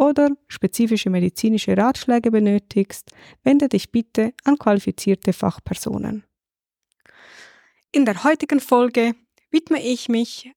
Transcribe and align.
oder 0.00 0.30
spezifische 0.48 1.10
medizinische 1.10 1.76
Ratschläge 1.76 2.30
benötigst, 2.30 3.12
wende 3.44 3.68
dich 3.68 3.92
bitte 3.92 4.32
an 4.44 4.56
qualifizierte 4.56 5.34
Fachpersonen. 5.34 6.24
In 7.92 8.06
der 8.06 8.24
heutigen 8.24 8.60
Folge 8.60 9.14
widme 9.50 9.82
ich 9.82 10.08
mich 10.08 10.50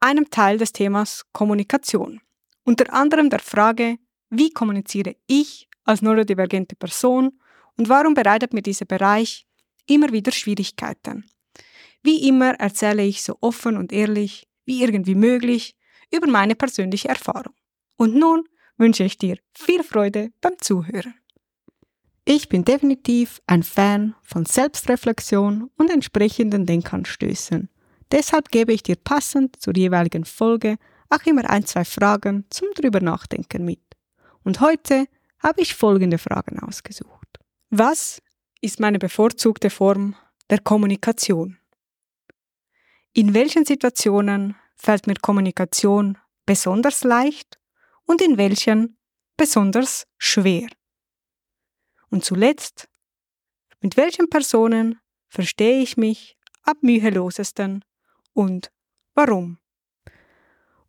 einem 0.00 0.28
Teil 0.28 0.58
des 0.58 0.72
Themas 0.72 1.24
Kommunikation, 1.32 2.20
unter 2.64 2.92
anderem 2.92 3.30
der 3.30 3.38
Frage, 3.38 3.96
wie 4.28 4.50
kommuniziere 4.50 5.16
ich 5.26 5.68
als 5.84 6.02
neurodivergente 6.02 6.76
Person 6.76 7.40
und 7.78 7.88
warum 7.88 8.12
bereitet 8.12 8.52
mir 8.52 8.62
dieser 8.62 8.84
Bereich 8.84 9.46
immer 9.86 10.12
wieder 10.12 10.30
Schwierigkeiten. 10.30 11.24
Wie 12.02 12.28
immer 12.28 12.52
erzähle 12.60 13.04
ich 13.04 13.22
so 13.22 13.38
offen 13.40 13.78
und 13.78 13.92
ehrlich 13.92 14.46
wie 14.66 14.82
irgendwie 14.82 15.14
möglich 15.14 15.74
über 16.12 16.26
meine 16.26 16.54
persönliche 16.54 17.08
Erfahrung. 17.08 17.54
Und 17.96 18.14
nun 18.14 18.44
wünsche 18.80 19.04
ich 19.04 19.18
dir 19.18 19.36
viel 19.54 19.84
Freude 19.84 20.32
beim 20.40 20.58
Zuhören. 20.58 21.14
Ich 22.24 22.48
bin 22.48 22.64
definitiv 22.64 23.40
ein 23.46 23.62
Fan 23.62 24.14
von 24.22 24.46
Selbstreflexion 24.46 25.70
und 25.76 25.90
entsprechenden 25.90 26.64
Denkanstößen. 26.66 27.68
Deshalb 28.10 28.50
gebe 28.50 28.72
ich 28.72 28.82
dir 28.82 28.96
passend 28.96 29.60
zur 29.60 29.76
jeweiligen 29.76 30.24
Folge 30.24 30.76
auch 31.10 31.24
immer 31.26 31.48
ein, 31.48 31.66
zwei 31.66 31.84
Fragen 31.84 32.46
zum 32.50 32.68
drüber 32.74 33.00
nachdenken 33.00 33.64
mit. 33.64 33.82
Und 34.42 34.60
heute 34.60 35.06
habe 35.40 35.60
ich 35.60 35.74
folgende 35.74 36.18
Fragen 36.18 36.58
ausgesucht. 36.58 37.38
Was 37.68 38.22
ist 38.60 38.80
meine 38.80 38.98
bevorzugte 38.98 39.70
Form 39.70 40.16
der 40.48 40.58
Kommunikation? 40.58 41.58
In 43.12 43.34
welchen 43.34 43.64
Situationen 43.64 44.56
fällt 44.76 45.06
mir 45.06 45.16
Kommunikation 45.20 46.16
besonders 46.46 47.04
leicht 47.04 47.59
und 48.10 48.20
in 48.20 48.38
welchen 48.38 48.98
besonders 49.36 50.04
schwer. 50.18 50.68
Und 52.10 52.24
zuletzt, 52.24 52.88
mit 53.80 53.96
welchen 53.96 54.28
Personen 54.28 54.98
verstehe 55.28 55.80
ich 55.80 55.96
mich 55.96 56.36
am 56.64 56.74
mühelosesten 56.80 57.84
und 58.32 58.72
warum? 59.14 59.58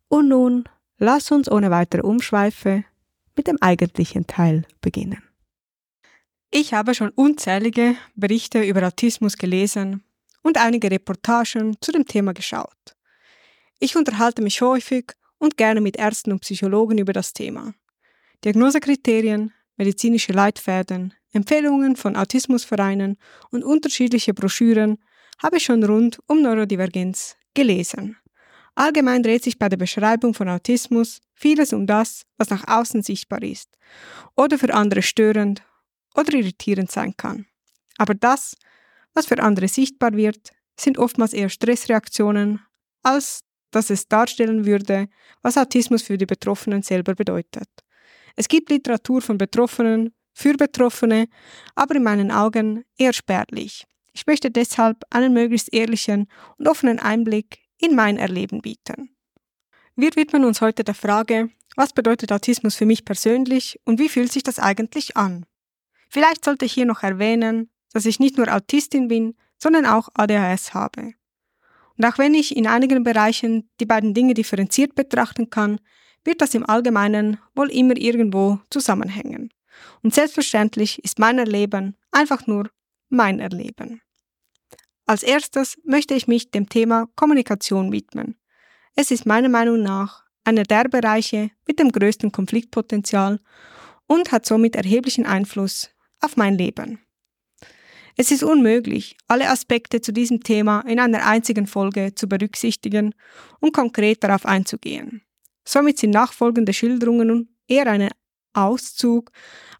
Und 0.08 0.30
nun 0.30 0.68
lass 0.98 1.30
uns 1.30 1.48
ohne 1.48 1.70
weitere 1.70 2.02
Umschweife 2.02 2.84
mit 3.36 3.46
dem 3.46 3.58
eigentlichen 3.60 4.26
Teil 4.26 4.66
beginnen. 4.80 5.22
Ich 6.50 6.74
habe 6.74 6.92
schon 6.92 7.10
unzählige 7.10 7.94
Berichte 8.16 8.64
über 8.64 8.84
Autismus 8.84 9.36
gelesen 9.36 10.02
und 10.42 10.58
einige 10.58 10.90
Reportagen 10.90 11.80
zu 11.80 11.92
dem 11.92 12.04
Thema 12.04 12.34
geschaut. 12.34 12.96
Ich 13.78 13.94
unterhalte 13.94 14.42
mich 14.42 14.60
häufig 14.60 15.12
und 15.42 15.56
gerne 15.56 15.80
mit 15.80 15.96
Ärzten 15.96 16.30
und 16.30 16.40
Psychologen 16.40 16.98
über 16.98 17.12
das 17.12 17.32
Thema. 17.32 17.74
Diagnosekriterien, 18.44 19.52
medizinische 19.76 20.32
Leitfäden, 20.32 21.14
Empfehlungen 21.32 21.96
von 21.96 22.14
Autismusvereinen 22.14 23.18
und 23.50 23.64
unterschiedliche 23.64 24.34
Broschüren 24.34 24.98
habe 25.42 25.56
ich 25.56 25.64
schon 25.64 25.82
rund 25.82 26.20
um 26.28 26.42
Neurodivergenz 26.42 27.36
gelesen. 27.54 28.16
Allgemein 28.76 29.24
dreht 29.24 29.42
sich 29.42 29.58
bei 29.58 29.68
der 29.68 29.76
Beschreibung 29.76 30.32
von 30.32 30.48
Autismus 30.48 31.20
vieles 31.34 31.72
um 31.72 31.88
das, 31.88 32.22
was 32.38 32.50
nach 32.50 32.68
außen 32.68 33.02
sichtbar 33.02 33.42
ist 33.42 33.68
oder 34.36 34.58
für 34.58 34.72
andere 34.72 35.02
störend 35.02 35.64
oder 36.14 36.34
irritierend 36.34 36.92
sein 36.92 37.16
kann. 37.16 37.46
Aber 37.98 38.14
das, 38.14 38.56
was 39.12 39.26
für 39.26 39.42
andere 39.42 39.66
sichtbar 39.66 40.12
wird, 40.12 40.50
sind 40.78 40.98
oftmals 40.98 41.32
eher 41.32 41.48
Stressreaktionen 41.48 42.60
als 43.02 43.42
dass 43.72 43.90
es 43.90 44.06
darstellen 44.06 44.64
würde, 44.64 45.08
was 45.42 45.58
Autismus 45.58 46.02
für 46.02 46.16
die 46.16 46.26
Betroffenen 46.26 46.82
selber 46.82 47.14
bedeutet. 47.14 47.68
Es 48.36 48.48
gibt 48.48 48.70
Literatur 48.70 49.20
von 49.20 49.38
Betroffenen 49.38 50.14
für 50.32 50.54
Betroffene, 50.54 51.26
aber 51.74 51.96
in 51.96 52.04
meinen 52.04 52.30
Augen 52.30 52.84
eher 52.96 53.12
spärlich. 53.12 53.84
Ich 54.12 54.26
möchte 54.26 54.50
deshalb 54.50 55.02
einen 55.10 55.32
möglichst 55.32 55.72
ehrlichen 55.72 56.28
und 56.58 56.68
offenen 56.68 56.98
Einblick 56.98 57.58
in 57.78 57.94
mein 57.96 58.18
Erleben 58.18 58.60
bieten. 58.60 59.16
Wir 59.96 60.14
widmen 60.14 60.44
uns 60.44 60.60
heute 60.60 60.84
der 60.84 60.94
Frage, 60.94 61.50
was 61.76 61.92
bedeutet 61.92 62.32
Autismus 62.32 62.74
für 62.74 62.86
mich 62.86 63.04
persönlich 63.04 63.80
und 63.84 63.98
wie 63.98 64.08
fühlt 64.08 64.32
sich 64.32 64.42
das 64.42 64.58
eigentlich 64.58 65.16
an? 65.16 65.46
Vielleicht 66.08 66.44
sollte 66.44 66.66
ich 66.66 66.72
hier 66.72 66.86
noch 66.86 67.02
erwähnen, 67.02 67.70
dass 67.92 68.06
ich 68.06 68.20
nicht 68.20 68.36
nur 68.36 68.54
Autistin 68.54 69.08
bin, 69.08 69.34
sondern 69.58 69.86
auch 69.86 70.08
ADHS 70.14 70.74
habe. 70.74 71.14
Und 72.02 72.08
auch 72.08 72.18
wenn 72.18 72.34
ich 72.34 72.56
in 72.56 72.66
einigen 72.66 73.04
Bereichen 73.04 73.70
die 73.78 73.86
beiden 73.86 74.12
Dinge 74.12 74.34
differenziert 74.34 74.96
betrachten 74.96 75.50
kann, 75.50 75.78
wird 76.24 76.40
das 76.40 76.52
im 76.52 76.68
Allgemeinen 76.68 77.38
wohl 77.54 77.70
immer 77.70 77.96
irgendwo 77.96 78.58
zusammenhängen. 78.70 79.50
Und 80.02 80.12
selbstverständlich 80.12 80.98
ist 81.04 81.20
mein 81.20 81.38
Erleben 81.38 81.96
einfach 82.10 82.48
nur 82.48 82.68
mein 83.08 83.38
Erleben. 83.38 84.02
Als 85.06 85.22
erstes 85.22 85.78
möchte 85.84 86.14
ich 86.14 86.26
mich 86.26 86.50
dem 86.50 86.68
Thema 86.68 87.06
Kommunikation 87.14 87.92
widmen. 87.92 88.34
Es 88.96 89.12
ist 89.12 89.24
meiner 89.24 89.48
Meinung 89.48 89.80
nach 89.80 90.24
einer 90.42 90.64
der 90.64 90.88
Bereiche 90.88 91.52
mit 91.68 91.78
dem 91.78 91.92
größten 91.92 92.32
Konfliktpotenzial 92.32 93.38
und 94.08 94.32
hat 94.32 94.44
somit 94.44 94.74
erheblichen 94.74 95.24
Einfluss 95.24 95.90
auf 96.20 96.36
mein 96.36 96.58
Leben. 96.58 96.98
Es 98.16 98.30
ist 98.30 98.42
unmöglich, 98.42 99.16
alle 99.26 99.48
Aspekte 99.48 100.00
zu 100.00 100.12
diesem 100.12 100.42
Thema 100.42 100.80
in 100.82 101.00
einer 101.00 101.26
einzigen 101.26 101.66
Folge 101.66 102.14
zu 102.14 102.28
berücksichtigen 102.28 103.14
und 103.60 103.72
konkret 103.72 104.22
darauf 104.22 104.44
einzugehen. 104.44 105.22
Somit 105.64 105.98
sind 105.98 106.10
nachfolgende 106.10 106.72
Schilderungen 106.72 107.56
eher 107.68 107.86
ein 107.86 108.10
Auszug 108.52 109.30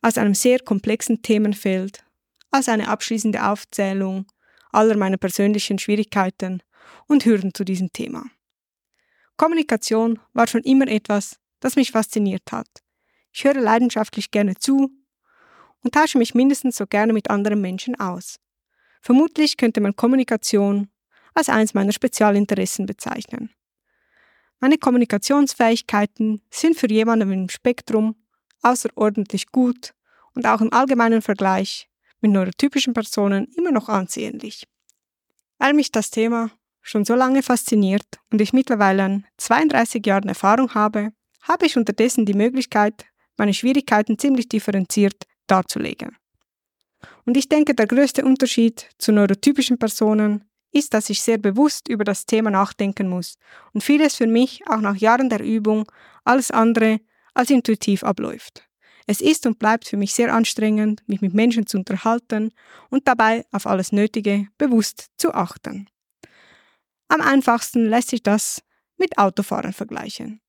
aus 0.00 0.17
einem 0.17 0.34
sehr 0.34 0.61
komplexen 0.61 1.20
Themenfeld, 1.23 2.05
als 2.50 2.69
eine 2.69 2.88
abschließende 2.88 3.46
Aufzählung 3.46 4.26
aller 4.70 4.96
meiner 4.96 5.19
persönlichen 5.19 5.79
Schwierigkeiten 5.79 6.62
und 7.06 7.25
Hürden 7.25 7.52
zu 7.52 7.64
diesem 7.64 7.93
Thema. 7.93 8.25
Kommunikation 9.37 10.19
war 10.32 10.46
schon 10.46 10.62
immer 10.62 10.88
etwas, 10.88 11.38
das 11.61 11.76
mich 11.76 11.90
fasziniert 11.90 12.50
hat. 12.50 12.69
Ich 13.32 13.44
höre 13.44 13.61
leidenschaftlich 13.61 14.31
gerne 14.31 14.55
zu 14.56 14.90
und 15.82 15.94
tausche 15.94 16.19
mich 16.19 16.34
mindestens 16.34 16.76
so 16.76 16.87
gerne 16.87 17.12
mit 17.12 17.31
anderen 17.31 17.61
Menschen 17.61 17.99
aus. 17.99 18.38
Vermutlich 19.00 19.56
könnte 19.56 19.81
man 19.81 19.96
Kommunikation 19.96 20.88
als 21.34 21.49
eines 21.49 21.75
meiner 21.75 21.93
Spezialinteressen 21.93 22.87
bezeichnen. 22.87 23.50
Meine 24.61 24.79
Kommunikationsfähigkeiten 24.79 26.40
sind 26.50 26.76
für 26.76 26.88
jemanden 26.88 27.32
im 27.32 27.49
Spektrum 27.49 28.14
außerordentlich 28.62 29.49
gut 29.49 29.93
und 30.34 30.46
auch 30.46 30.61
im 30.61 30.73
allgemeinen 30.73 31.20
Vergleich 31.20 31.88
mit 32.20 32.31
neurotypischen 32.31 32.94
Personen 32.94 33.49
immer 33.56 33.73
noch 33.73 33.88
ansehnlich. 33.88 34.69
Weil 35.58 35.75
mich 35.75 35.90
das 35.90 36.11
Thema 36.11 36.50
schon 36.81 37.05
so 37.05 37.14
lange 37.14 37.43
fasziniert 37.43 38.06
und 38.31 38.40
ich 38.40 38.52
mittlerweile 38.52 39.25
32 39.38 40.06
Jahre 40.06 40.29
Erfahrung 40.29 40.75
habe, 40.75 41.12
habe 41.43 41.67
ich 41.67 41.76
unterdessen 41.76 42.25
die 42.25 42.34
Möglichkeit, 42.34 43.05
meine 43.37 43.55
Schwierigkeiten 43.55 44.19
ziemlich 44.19 44.49
differenziert 44.49 45.25
darzulegen. 45.53 46.17
Und 47.27 47.37
ich 47.37 47.49
denke, 47.49 47.75
der 47.75 47.87
größte 47.87 48.25
Unterschied 48.25 48.89
zu 48.99 49.13
neurotypischen 49.13 49.79
Personen 49.79 50.45
ist, 50.73 50.95
dass 50.95 51.11
ich 51.11 51.21
sehr 51.23 51.39
bewusst 51.39 51.89
über 51.89 52.05
das 52.05 52.25
Thema 52.27 52.51
nachdenken 52.51 53.09
muss 53.09 53.37
und 53.73 53.85
vieles 53.85 54.17
für 54.17 54.27
mich 54.27 54.63
auch 54.69 54.81
nach 54.81 54.97
Jahren 54.97 55.29
der 55.29 55.41
Übung 55.41 55.85
alles 56.25 56.51
andere 56.51 57.01
als 57.35 57.51
intuitiv 57.51 58.03
abläuft. 58.03 58.67
Es 59.07 59.21
ist 59.21 59.47
und 59.47 59.59
bleibt 59.59 59.87
für 59.89 59.97
mich 59.97 60.15
sehr 60.15 60.33
anstrengend, 60.33 61.03
mich 61.07 61.21
mit 61.21 61.35
Menschen 61.35 61.67
zu 61.67 61.77
unterhalten 61.77 62.53
und 62.89 63.07
dabei 63.09 63.45
auf 63.51 63.67
alles 63.67 63.93
Nötige 63.93 64.49
bewusst 64.59 65.11
zu 65.17 65.35
achten. 65.35 65.89
Am 67.09 67.21
einfachsten 67.21 67.87
lässt 67.87 68.11
sich 68.11 68.23
das 68.23 68.63
mit 68.97 69.19
Autofahren 69.19 69.73
vergleichen. 69.73 70.41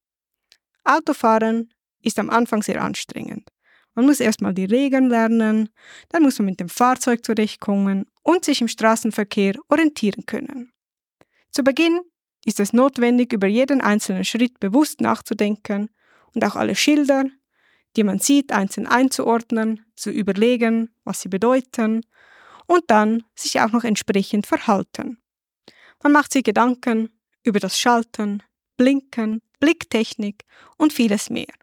Autofahren 0.85 1.73
ist 2.01 2.19
am 2.19 2.29
Anfang 2.29 2.61
sehr 2.61 2.81
anstrengend. 2.81 3.52
Man 3.95 4.05
muss 4.05 4.19
erstmal 4.19 4.53
die 4.53 4.65
Regeln 4.65 5.09
lernen, 5.09 5.69
dann 6.09 6.23
muss 6.23 6.39
man 6.39 6.47
mit 6.47 6.59
dem 6.59 6.69
Fahrzeug 6.69 7.23
zurechtkommen 7.23 8.05
und 8.23 8.45
sich 8.45 8.61
im 8.61 8.67
Straßenverkehr 8.67 9.55
orientieren 9.69 10.25
können. 10.25 10.71
Zu 11.51 11.63
Beginn 11.63 12.01
ist 12.45 12.59
es 12.59 12.73
notwendig, 12.73 13.31
über 13.33 13.47
jeden 13.47 13.81
einzelnen 13.81 14.25
Schritt 14.25 14.59
bewusst 14.59 15.01
nachzudenken 15.01 15.89
und 16.33 16.43
auch 16.43 16.55
alle 16.55 16.75
Schilder, 16.75 17.25
die 17.95 18.03
man 18.03 18.19
sieht, 18.19 18.51
einzeln 18.51 18.87
einzuordnen, 18.87 19.85
zu 19.95 20.09
überlegen, 20.09 20.89
was 21.03 21.21
sie 21.21 21.29
bedeuten 21.29 22.01
und 22.65 22.83
dann 22.87 23.23
sich 23.35 23.59
auch 23.61 23.71
noch 23.71 23.83
entsprechend 23.83 24.47
verhalten. 24.47 25.19
Man 26.01 26.11
macht 26.11 26.33
sich 26.33 26.43
Gedanken 26.43 27.09
über 27.43 27.59
das 27.59 27.79
Schalten, 27.79 28.41
Blinken, 28.77 29.41
Blicktechnik 29.59 30.43
und 30.77 30.91
vieles 30.91 31.29
mehr. 31.29 31.53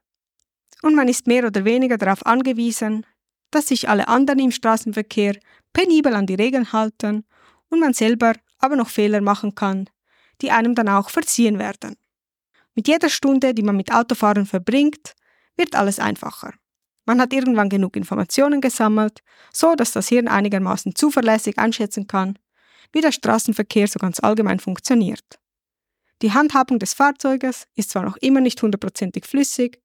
Und 0.83 0.95
man 0.95 1.09
ist 1.09 1.27
mehr 1.27 1.47
oder 1.47 1.65
weniger 1.65 1.99
darauf 1.99 2.25
angewiesen, 2.25 3.07
dass 3.51 3.69
sich 3.69 3.89
alle 3.89 4.09
anderen 4.09 4.39
im 4.39 4.51
Straßenverkehr 4.51 5.37
penibel 5.73 6.15
an 6.15 6.27
die 6.27 6.35
Regeln 6.35 6.73
halten 6.73 7.25
und 7.69 7.81
man 7.81 7.93
selber 7.93 8.35
aber 8.59 8.77
noch 8.77 8.89
Fehler 8.89 9.21
machen 9.21 9.55
kann, 9.55 9.89
die 10.41 10.51
einem 10.51 10.75
dann 10.75 10.89
auch 10.89 11.11
verziehen 11.11 11.59
werden. 11.59 11.97
Mit 12.75 12.89
jeder 12.89 13.09
Stunde, 13.09 13.55
die 13.55 13.63
man 13.63 13.77
mit 13.77 13.93
Autofahren 13.93 14.47
verbringt, 14.47 15.15
wird 15.57 15.75
alles 15.75 15.99
einfacher. 15.99 16.55
Man 17.07 17.21
hat 17.21 17.33
irgendwann 17.33 17.69
genug 17.69 17.97
Informationen 17.97 18.61
gesammelt, 18.61 19.21
so 19.53 19.75
dass 19.75 19.93
das 19.93 20.09
Hirn 20.09 20.29
einigermaßen 20.29 20.95
zuverlässig 20.95 21.59
einschätzen 21.59 22.07
kann, 22.07 22.39
wie 22.93 23.01
der 23.01 23.13
Straßenverkehr 23.13 23.89
so 23.89 23.99
ganz 23.99 24.21
allgemein 24.21 24.61
funktioniert. 24.61 25.41
Die 26.23 26.33
Handhabung 26.33 26.79
des 26.79 26.95
Fahrzeuges 26.95 27.67
ist 27.75 27.91
zwar 27.91 28.05
noch 28.05 28.17
immer 28.19 28.41
nicht 28.41 28.61
hundertprozentig 28.63 29.27
flüssig, 29.27 29.81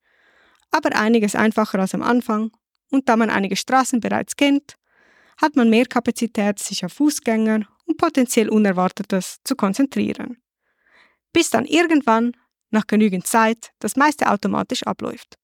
aber 0.75 0.94
einiges 0.94 1.36
einfacher 1.36 1.80
als 1.80 1.94
am 1.94 2.04
Anfang 2.04 2.51
und 2.92 3.07
da 3.07 3.16
man 3.16 3.30
einige 3.30 3.56
Straßen 3.56 4.01
bereits 4.01 4.36
kennt, 4.36 4.75
hat 5.38 5.56
man 5.56 5.69
mehr 5.69 5.86
Kapazität, 5.86 6.60
sich 6.60 6.83
auf 6.83 6.92
Fußgänger 6.94 7.62
und 7.86 7.98
potenziell 7.98 8.50
Unerwartetes 8.50 9.38
zu 9.45 9.56
konzentrieren. 9.56 10.38
Bis 11.31 11.50
dann 11.50 11.63
irgendwann, 11.66 12.33
nach 12.72 12.88
genügend 12.88 13.25
Zeit, 13.25 13.72
das 13.80 13.95
meiste 13.95 14.30
automatisch 14.30 14.83
abläuft. 14.83 15.38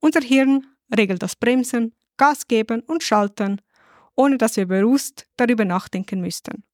Unser 0.00 0.22
Hirn 0.22 0.66
regelt 0.96 1.22
das 1.22 1.36
Bremsen, 1.36 1.94
Gas 2.16 2.48
geben 2.48 2.80
und 2.80 3.02
Schalten, 3.02 3.60
ohne 4.14 4.38
dass 4.38 4.56
wir 4.56 4.66
bewusst 4.66 5.26
darüber 5.36 5.66
nachdenken 5.66 6.22
müssten. 6.22 6.64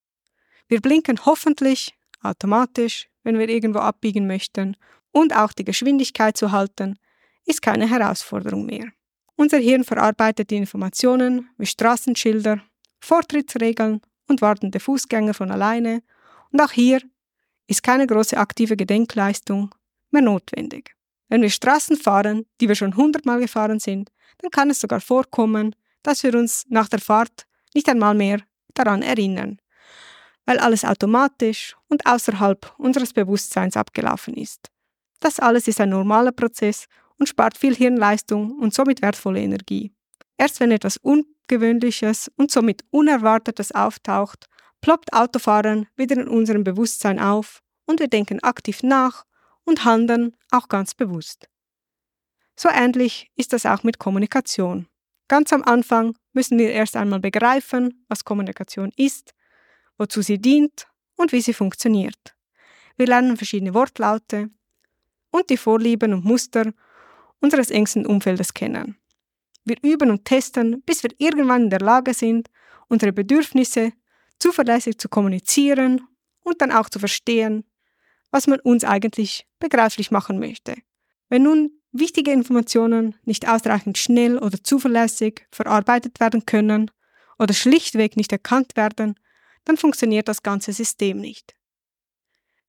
Wir 0.69 0.81
blinken 0.81 1.25
hoffentlich 1.25 1.95
automatisch, 2.23 3.09
wenn 3.25 3.39
wir 3.39 3.49
irgendwo 3.49 3.81
abbiegen 3.81 4.29
möchten, 4.29 4.77
und 5.11 5.35
auch 5.37 5.53
die 5.53 5.65
Geschwindigkeit 5.65 6.37
zu 6.37 6.53
halten, 6.53 6.97
ist 7.45 7.63
keine 7.63 7.89
Herausforderung 7.89 8.67
mehr. 8.67 8.93
Unser 9.37 9.59
Hirn 9.59 9.85
verarbeitet 9.85 10.51
die 10.51 10.57
Informationen 10.57 11.51
wie 11.59 11.67
Straßenschilder, 11.67 12.61
Vortrittsregeln 13.01 14.01
und 14.29 14.41
wartende 14.43 14.81
Fußgänger 14.81 15.35
von 15.35 15.51
alleine, 15.51 16.03
und 16.51 16.61
auch 16.61 16.71
hier 16.71 17.01
ist 17.67 17.83
keine 17.83 18.07
große 18.07 18.37
aktive 18.37 18.77
Gedenkleistung 18.77 19.75
mehr 20.11 20.23
notwendig. 20.23 20.95
Wenn 21.29 21.41
wir 21.41 21.51
Straßen 21.51 21.97
fahren, 21.97 22.45
die 22.61 22.69
wir 22.69 22.75
schon 22.75 22.95
hundertmal 22.95 23.41
gefahren 23.41 23.81
sind, 23.81 24.11
dann 24.39 24.51
kann 24.51 24.71
es 24.71 24.81
sogar 24.81 25.01
vorkommen, 25.01 25.75
dass 26.03 26.23
wir 26.23 26.35
uns 26.35 26.67
nach 26.69 26.89
der 26.89 26.99
Fahrt 26.99 27.47
nicht 27.75 27.89
einmal 27.89 28.15
mehr 28.15 28.41
daran 28.75 29.03
erinnern, 29.03 29.59
weil 30.45 30.59
alles 30.59 30.85
automatisch 30.85 31.75
und 31.89 32.05
außerhalb 32.07 32.75
unseres 32.79 33.13
Bewusstseins 33.13 33.77
abgelaufen 33.77 34.35
ist. 34.35 34.71
Das 35.21 35.41
alles 35.41 35.69
ist 35.69 35.81
ein 35.81 35.91
normaler 35.91 36.33
Prozess 36.33 36.87
und 37.19 37.29
spart 37.29 37.57
viel 37.57 37.75
Hirnleistung 37.75 38.59
und 38.59 38.75
somit 38.75 39.03
wertvolle 39.03 39.41
Energie. 39.41 39.93
Erst 40.39 40.61
wenn 40.61 40.71
etwas 40.71 40.97
Ungewöhnliches 40.97 42.31
und 42.37 42.51
somit 42.51 42.85
Unerwartetes 42.91 43.73
auftaucht, 43.73 44.47
ploppt 44.81 45.13
Autofahren 45.13 45.87
wieder 45.97 46.17
in 46.17 46.29
unserem 46.29 46.65
Bewusstsein 46.65 47.19
auf 47.19 47.63
und 47.87 48.01
wir 48.01 48.09
denken 48.09 48.43
aktiv 48.43 48.83
nach 48.83 49.25
und 49.65 49.85
handeln 49.85 50.37
auch 50.51 50.69
ganz 50.69 50.95
bewusst. 50.95 51.49
So 52.57 52.69
ähnlich 52.69 53.31
ist 53.37 53.53
das 53.53 53.67
auch 53.67 53.83
mit 53.83 53.99
Kommunikation. 53.99 54.87
Ganz 55.29 55.53
am 55.53 55.63
Anfang 55.63 56.15
müssen 56.33 56.59
wir 56.59 56.71
erst 56.73 56.97
einmal 56.97 57.21
begreifen, 57.21 58.05
was 58.09 58.25
Kommunikation 58.25 58.93
ist, 58.97 59.35
wozu 59.97 60.21
sie 60.23 60.39
dient 60.39 60.87
und 61.17 61.33
wie 61.33 61.41
sie 61.41 61.55
funktioniert. 61.55 62.37
Wir 62.97 63.07
lernen 63.07 63.37
verschiedene 63.37 63.75
Wortlaute 63.75 64.51
und 65.31 65.49
die 65.49 65.57
Vorlieben 65.57 66.13
und 66.13 66.25
Muster 66.25 66.73
unseres 67.43 67.71
engsten 67.71 68.07
Umfeldes 68.07 68.55
kennen. 68.55 68.97
Wir 69.65 69.77
üben 69.83 70.11
und 70.11 70.25
testen, 70.25 70.83
bis 70.83 71.03
wir 71.03 71.11
irgendwann 71.19 71.65
in 71.65 71.71
der 71.71 71.81
Lage 71.81 72.15
sind, 72.15 72.49
unsere 72.89 73.13
Bedürfnisse 73.13 73.93
zuverlässig 74.39 74.99
zu 74.99 75.09
kommunizieren 75.09 76.07
und 76.43 76.61
dann 76.61 76.73
auch 76.73 76.89
zu 76.89 76.99
verstehen, 76.99 77.65
was 78.31 78.47
man 78.47 78.61
uns 78.61 78.85
eigentlich 78.85 79.47
begreiflich 79.61 80.11
machen 80.11 80.39
möchte. 80.39 80.75
Wenn 81.29 81.43
nun 81.45 81.71
wichtige 81.93 82.33
Informationen 82.33 83.15
nicht 83.25 83.49
ausreichend 83.49 83.99
schnell 83.99 84.39
oder 84.39 84.63
zuverlässig 84.63 85.47
verarbeitet 85.53 86.19
werden 86.19 86.47
können 86.47 86.91
oder 87.39 87.55
schlichtweg 87.55 88.17
nicht 88.17 88.33
erkannt 88.33 88.77
werden, 88.77 89.19
dann 89.65 89.77
funktioniert 89.77 90.29
das 90.29 90.43
ganze 90.43 90.73
System 90.73 91.19
nicht. 91.21 91.55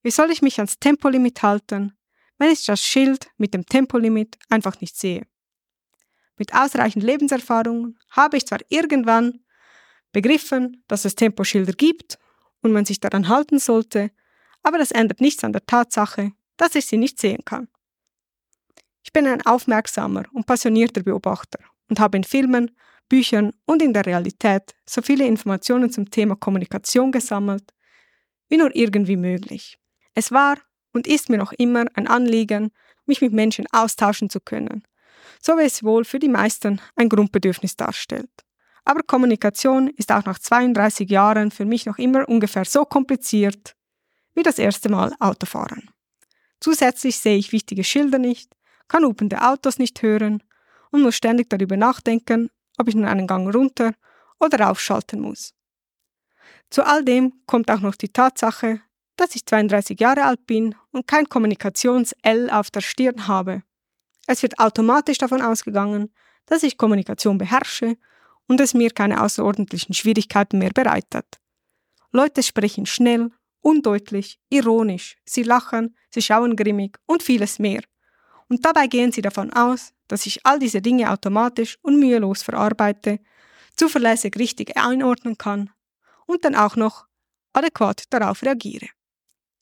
Wie 0.03 0.11
soll 0.11 0.31
ich 0.31 0.41
mich 0.41 0.59
ans 0.59 0.79
Tempolimit 0.79 1.41
halten, 1.41 1.93
wenn 2.37 2.51
ich 2.51 2.65
das 2.65 2.81
Schild 2.81 3.27
mit 3.37 3.53
dem 3.53 3.65
Tempolimit 3.65 4.37
einfach 4.49 4.79
nicht 4.81 4.97
sehe? 4.97 5.25
Mit 6.37 6.53
ausreichend 6.53 7.03
Lebenserfahrung 7.03 7.97
habe 8.09 8.37
ich 8.37 8.47
zwar 8.47 8.59
irgendwann 8.69 9.39
begriffen, 10.11 10.83
dass 10.87 11.05
es 11.05 11.15
Temposchilder 11.15 11.73
gibt 11.73 12.17
und 12.61 12.71
man 12.71 12.85
sich 12.85 12.99
daran 12.99 13.27
halten 13.27 13.59
sollte, 13.59 14.11
aber 14.63 14.77
das 14.77 14.91
ändert 14.91 15.21
nichts 15.21 15.43
an 15.43 15.53
der 15.53 15.65
Tatsache, 15.65 16.31
dass 16.57 16.75
ich 16.75 16.85
sie 16.85 16.97
nicht 16.97 17.19
sehen 17.19 17.43
kann. 17.45 17.67
Ich 19.03 19.11
bin 19.11 19.27
ein 19.27 19.45
aufmerksamer 19.45 20.23
und 20.31 20.45
passionierter 20.45 21.03
Beobachter 21.03 21.59
und 21.89 21.99
habe 21.99 22.17
in 22.17 22.23
Filmen, 22.23 22.71
Büchern 23.09 23.51
und 23.65 23.81
in 23.81 23.93
der 23.93 24.05
Realität 24.05 24.73
so 24.85 25.01
viele 25.01 25.27
Informationen 25.27 25.91
zum 25.91 26.09
Thema 26.09 26.35
Kommunikation 26.35 27.11
gesammelt, 27.11 27.73
wie 28.49 28.57
nur 28.57 28.73
irgendwie 28.75 29.17
möglich. 29.17 29.77
Es 30.15 30.31
war 30.31 30.57
und 30.93 31.07
ist 31.07 31.29
mir 31.29 31.37
noch 31.37 31.51
immer 31.53 31.85
ein 31.95 32.07
Anliegen, 32.07 32.71
mich 33.05 33.21
mit 33.21 33.33
Menschen 33.33 33.65
austauschen 33.71 34.29
zu 34.29 34.39
können, 34.39 34.83
so 35.41 35.57
wie 35.57 35.63
es 35.63 35.83
wohl 35.83 36.05
für 36.05 36.19
die 36.19 36.29
meisten 36.29 36.79
ein 36.95 37.09
Grundbedürfnis 37.09 37.75
darstellt. 37.75 38.29
Aber 38.85 39.01
Kommunikation 39.03 39.89
ist 39.89 40.11
auch 40.11 40.25
nach 40.25 40.39
32 40.39 41.09
Jahren 41.09 41.51
für 41.51 41.65
mich 41.65 41.85
noch 41.85 41.97
immer 41.97 42.27
ungefähr 42.27 42.65
so 42.65 42.85
kompliziert, 42.85 43.75
wie 44.33 44.43
das 44.43 44.59
erste 44.59 44.89
Mal 44.89 45.13
Autofahren. 45.19 45.89
Zusätzlich 46.59 47.17
sehe 47.17 47.37
ich 47.37 47.51
wichtige 47.51 47.83
Schilder 47.83 48.19
nicht, 48.19 48.53
kann 48.87 49.05
upende 49.05 49.41
Autos 49.41 49.79
nicht 49.79 50.01
hören 50.01 50.43
und 50.91 51.01
muss 51.01 51.15
ständig 51.15 51.49
darüber 51.49 51.77
nachdenken, 51.77 52.49
ob 52.77 52.87
ich 52.87 52.95
nun 52.95 53.05
einen 53.05 53.27
Gang 53.27 53.53
runter 53.53 53.93
oder 54.39 54.69
ausschalten 54.69 55.21
muss. 55.21 55.53
Zu 56.69 56.85
all 56.85 57.03
dem 57.03 57.33
kommt 57.45 57.69
auch 57.69 57.81
noch 57.81 57.95
die 57.95 58.09
Tatsache, 58.09 58.81
dass 59.15 59.35
ich 59.35 59.45
32 59.45 59.99
Jahre 59.99 60.23
alt 60.23 60.45
bin 60.47 60.75
und 60.91 61.07
kein 61.07 61.29
Kommunikations-L 61.29 62.49
auf 62.49 62.71
der 62.71 62.81
Stirn 62.81 63.27
habe. 63.27 63.63
Es 64.27 64.41
wird 64.41 64.59
automatisch 64.59 65.17
davon 65.17 65.41
ausgegangen, 65.41 66.11
dass 66.45 66.63
ich 66.63 66.77
Kommunikation 66.77 67.37
beherrsche 67.37 67.97
und 68.47 68.59
es 68.59 68.73
mir 68.73 68.91
keine 68.91 69.21
außerordentlichen 69.21 69.93
Schwierigkeiten 69.93 70.57
mehr 70.57 70.71
bereitet. 70.71 71.25
Leute 72.11 72.43
sprechen 72.43 72.85
schnell, 72.85 73.31
undeutlich, 73.61 74.39
ironisch, 74.49 75.17
sie 75.25 75.43
lachen, 75.43 75.95
sie 76.09 76.21
schauen 76.21 76.55
grimmig 76.55 76.97
und 77.05 77.23
vieles 77.23 77.59
mehr. 77.59 77.81
Und 78.49 78.65
dabei 78.65 78.87
gehen 78.87 79.11
sie 79.11 79.21
davon 79.21 79.51
aus, 79.53 79.93
dass 80.07 80.25
ich 80.25 80.45
all 80.45 80.59
diese 80.59 80.81
Dinge 80.81 81.11
automatisch 81.11 81.77
und 81.81 81.99
mühelos 81.99 82.43
verarbeite, 82.43 83.19
zuverlässig 83.75 84.37
richtig 84.37 84.77
einordnen 84.77 85.37
kann 85.37 85.71
und 86.25 86.45
dann 86.45 86.55
auch 86.55 86.75
noch 86.75 87.07
adäquat 87.53 88.03
darauf 88.09 88.43
reagiere. 88.43 88.87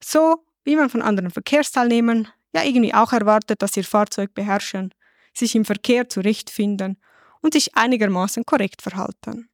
So 0.03 0.43
wie 0.63 0.75
man 0.75 0.89
von 0.89 1.01
anderen 1.01 1.31
Verkehrsteilnehmern 1.31 2.27
ja 2.53 2.63
irgendwie 2.63 2.93
auch 2.93 3.13
erwartet, 3.13 3.61
dass 3.61 3.73
sie 3.73 3.81
ihr 3.81 3.85
Fahrzeug 3.85 4.33
beherrschen, 4.33 4.93
sich 5.33 5.55
im 5.55 5.65
Verkehr 5.65 6.09
zurechtfinden 6.09 6.97
und 7.41 7.53
sich 7.53 7.75
einigermaßen 7.75 8.45
korrekt 8.45 8.81
verhalten. 8.81 9.49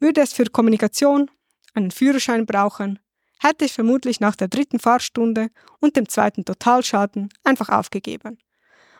Würde 0.00 0.20
es 0.20 0.32
für 0.32 0.44
Kommunikation 0.44 1.30
einen 1.74 1.90
Führerschein 1.90 2.44
brauchen, 2.44 2.98
hätte 3.40 3.64
ich 3.64 3.72
vermutlich 3.72 4.20
nach 4.20 4.36
der 4.36 4.48
dritten 4.48 4.78
Fahrstunde 4.78 5.48
und 5.80 5.96
dem 5.96 6.08
zweiten 6.08 6.44
Totalschaden 6.44 7.28
einfach 7.44 7.68
aufgegeben. 7.68 8.38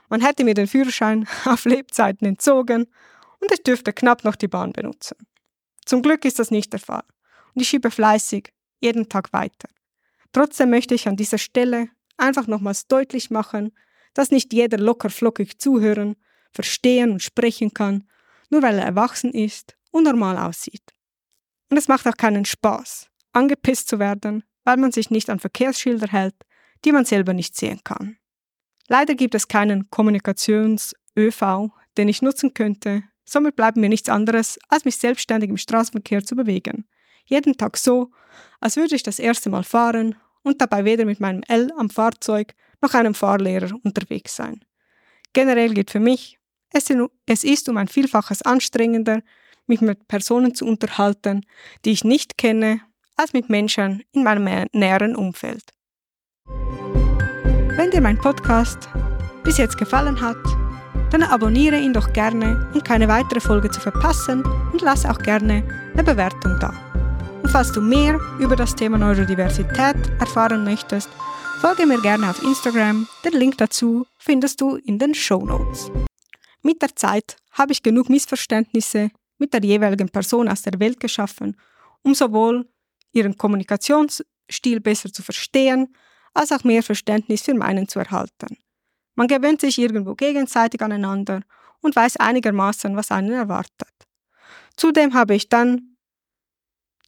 Man 0.09 0.21
hätte 0.21 0.45
mir 0.45 0.55
den 0.55 0.67
Führerschein 0.67 1.29
auf 1.45 1.65
Lebzeiten 1.65 2.27
entzogen 2.27 2.87
und 3.41 3.53
ich 3.53 3.63
dürfte 3.63 3.93
knapp 3.93 4.25
noch 4.25 4.37
die 4.37 4.49
Bahn 4.49 4.73
benutzen. 4.73 5.17
Zum 5.85 6.03
Glück 6.03 6.25
ist 6.25 6.39
das 6.39 6.51
nicht 6.51 6.73
der 6.73 6.81
Fall 6.81 7.05
und 7.55 7.63
ich 7.63 7.69
schiebe 7.69 7.91
fleißig 7.91 8.53
jeden 8.81 9.09
Tag 9.09 9.33
weiter. 9.33 9.69
Trotzdem 10.33 10.71
möchte 10.71 10.95
ich 10.95 11.09
an 11.09 11.17
dieser 11.17 11.39
Stelle 11.39 11.89
einfach 12.17 12.47
nochmals 12.47 12.87
deutlich 12.87 13.31
machen, 13.31 13.73
dass 14.15 14.31
nicht 14.31 14.53
jeder 14.53 14.79
locker 14.79 15.11
flockig 15.11 15.59
zuhören, 15.59 16.17
verstehen 16.53 17.13
und 17.13 17.23
sprechen 17.23 17.73
kann, 17.73 18.09
nur 18.51 18.63
weil 18.63 18.79
er 18.79 18.85
erwachsen 18.85 19.33
ist 19.33 19.77
und 19.91 20.05
normal 20.05 20.37
aussieht. 20.39 20.83
Und 21.71 21.77
es 21.77 21.89
macht 21.89 22.07
auch 22.07 22.17
keinen 22.17 22.45
Spaß, 22.45 23.09
angepisst 23.33 23.89
zu 23.89 23.99
werden, 23.99 24.45
weil 24.65 24.77
man 24.77 24.93
sich 24.93 25.11
nicht 25.11 25.31
an 25.31 25.39
Verkehrsschilder 25.39 26.09
hält, 26.09 26.35
die 26.85 26.93
man 26.93 27.05
selber 27.05 27.33
nicht 27.33 27.57
sehen 27.57 27.81
kann. 27.85 28.19
Leider 28.89 29.15
gibt 29.15 29.35
es 29.35 29.49
keinen 29.49 29.89
Kommunikations-ÖV, 29.91 31.71
den 31.97 32.09
ich 32.09 32.23
nutzen 32.23 32.53
könnte, 32.53 33.05
somit 33.25 33.57
bleibt 33.57 33.77
mir 33.77 33.89
nichts 33.89 34.09
anderes, 34.09 34.59
als 34.69 34.85
mich 34.85 34.97
selbstständig 34.97 35.49
im 35.49 35.57
Straßenverkehr 35.57 36.25
zu 36.25 36.37
bewegen. 36.37 36.87
Jeden 37.33 37.57
Tag 37.57 37.79
so, 37.79 38.11
als 38.61 38.77
würde 38.77 38.95
ich 38.95 39.03
das 39.03 39.19
erste 39.19 39.49
Mal 39.49 39.65
fahren 39.65 40.17
und 40.43 40.61
dabei 40.61 40.85
weder 40.85 41.07
mit 41.07 41.19
meinem 41.19 41.43
L 41.49 41.73
am 41.79 41.89
Fahrzeug 41.89 42.53
noch 42.83 42.93
einem 42.93 43.15
Fahrlehrer 43.15 43.71
unterwegs 43.83 44.37
sein. 44.37 44.63
Generell 45.33 45.73
gilt 45.73 45.91
für 45.91 45.99
mich, 45.99 46.39
es 46.75 46.91
ist 47.45 47.69
um 47.71 47.77
ein 47.79 47.89
Vielfaches 47.89 48.43
anstrengender, 48.43 49.23
mich 49.67 49.81
mit 49.81 50.09
Personen 50.09 50.55
zu 50.55 50.67
unterhalten, 50.67 51.47
die 51.87 51.93
ich 51.93 52.05
nicht 52.05 52.37
kenne, 52.37 52.83
als 53.17 53.33
mit 53.33 53.49
Menschen 53.49 54.03
in 54.13 54.25
meinem 54.25 54.69
näheren 54.75 55.17
Umfeld. 55.17 55.65
Wenn 56.45 57.91
dir 57.91 58.03
mein 58.03 58.19
Podcast 58.19 58.91
bis 59.43 59.57
jetzt 59.57 59.79
gefallen 59.79 60.21
hat, 60.21 60.37
dann 61.11 61.23
abonniere 61.23 61.79
ihn 61.79 61.95
doch 61.95 62.13
gerne, 62.13 62.71
um 62.75 62.85
keine 62.85 63.09
weitere 63.09 63.41
Folge 63.41 63.71
zu 63.71 63.81
verpassen 63.81 64.45
und 64.45 64.83
lass 64.83 65.07
auch 65.07 65.19
gerne 65.19 65.65
eine 65.95 66.05
Bewertung 66.05 66.59
da. 66.61 66.92
Falls 67.53 67.71
du 67.71 67.83
mehr 67.83 68.19
über 68.41 68.57
das 68.57 68.75
Thema 68.75 68.97
Neurodiversität 68.97 69.97
erfahren 70.19 70.65
möchtest, 70.65 71.11
folge 71.61 71.85
mir 71.85 72.01
gerne 72.01 72.31
auf 72.31 72.43
Instagram. 72.43 73.07
Den 73.27 73.35
Link 73.35 73.59
dazu 73.59 74.07
findest 74.17 74.63
du 74.63 74.77
in 74.77 74.99
den 74.99 75.15
Show 75.15 75.45
Notes. 75.45 75.91
Mit 76.63 76.81
der 76.81 76.97
Zeit 76.97 77.37
habe 77.51 77.73
ich 77.73 77.83
genug 77.83 78.09
Missverständnisse 78.09 79.11
mit 79.37 79.53
der 79.53 79.63
jeweiligen 79.63 80.09
Person 80.09 80.49
aus 80.49 80.63
der 80.63 80.81
Welt 80.81 80.99
geschaffen, 80.99 81.55
um 82.01 82.15
sowohl 82.15 82.67
ihren 83.13 83.37
Kommunikationsstil 83.37 84.81
besser 84.81 85.13
zu 85.13 85.23
verstehen, 85.23 85.95
als 86.33 86.53
auch 86.53 86.65
mehr 86.65 86.83
Verständnis 86.83 87.43
für 87.43 87.53
meinen 87.53 87.87
zu 87.87 87.99
erhalten. 87.99 88.57
Man 89.15 89.29
gewöhnt 89.29 89.61
sich 89.61 89.79
irgendwo 89.79 90.15
gegenseitig 90.15 90.81
aneinander 90.81 91.43
und 91.83 91.95
weiß 91.95 92.17
einigermaßen, 92.17 92.97
was 92.97 93.11
einen 93.11 93.33
erwartet. 93.33 93.93
Zudem 94.75 95.13
habe 95.13 95.35
ich 95.35 95.51
dann 95.51 95.92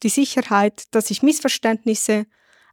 die 0.05 0.11
Sicherheit, 0.11 0.85
dass 0.93 1.11
ich 1.11 1.23
Missverständnisse 1.23 2.27